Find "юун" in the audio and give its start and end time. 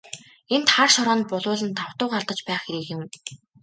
2.93-3.07